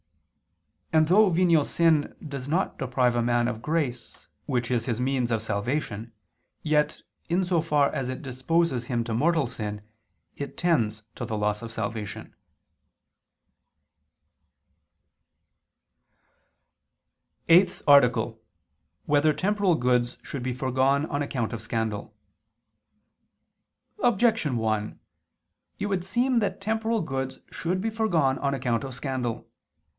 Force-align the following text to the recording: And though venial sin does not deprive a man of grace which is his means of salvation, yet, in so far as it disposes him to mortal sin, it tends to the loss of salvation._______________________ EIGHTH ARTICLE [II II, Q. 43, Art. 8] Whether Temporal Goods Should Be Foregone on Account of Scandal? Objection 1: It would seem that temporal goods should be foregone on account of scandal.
And 0.91 1.07
though 1.07 1.29
venial 1.29 1.63
sin 1.63 2.15
does 2.27 2.47
not 2.47 2.77
deprive 2.79 3.15
a 3.15 3.21
man 3.21 3.47
of 3.47 3.61
grace 3.61 4.27
which 4.47 4.71
is 4.71 4.87
his 4.87 4.99
means 4.99 5.29
of 5.31 5.41
salvation, 5.43 6.11
yet, 6.63 7.03
in 7.29 7.45
so 7.45 7.61
far 7.61 7.93
as 7.93 8.09
it 8.09 8.23
disposes 8.23 8.87
him 8.87 9.03
to 9.05 9.13
mortal 9.13 9.45
sin, 9.47 9.83
it 10.35 10.57
tends 10.57 11.03
to 11.15 11.23
the 11.23 11.37
loss 11.37 11.61
of 11.61 11.71
salvation._______________________ 11.71 12.25
EIGHTH 17.47 17.83
ARTICLE 17.87 18.23
[II 18.23 18.29
II, 18.29 18.33
Q. 18.35 18.41
43, 18.41 18.49
Art. 19.05 19.05
8] 19.05 19.09
Whether 19.09 19.33
Temporal 19.33 19.75
Goods 19.75 20.17
Should 20.23 20.43
Be 20.43 20.53
Foregone 20.53 21.05
on 21.05 21.21
Account 21.21 21.53
of 21.53 21.61
Scandal? 21.61 22.13
Objection 23.99 24.57
1: 24.57 24.99
It 25.79 25.85
would 25.85 26.03
seem 26.03 26.39
that 26.39 26.59
temporal 26.59 27.01
goods 27.01 27.39
should 27.49 27.79
be 27.79 27.91
foregone 27.91 28.39
on 28.39 28.53
account 28.55 28.83
of 28.83 28.93
scandal. 28.95 29.47